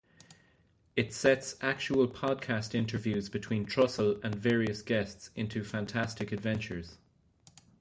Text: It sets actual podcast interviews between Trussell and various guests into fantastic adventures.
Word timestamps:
It 0.95 1.13
sets 1.13 1.57
actual 1.61 2.07
podcast 2.07 2.73
interviews 2.73 3.29
between 3.29 3.67
Trussell 3.67 4.19
and 4.23 4.33
various 4.33 4.81
guests 4.81 5.29
into 5.35 5.63
fantastic 5.63 6.31
adventures. 6.31 6.97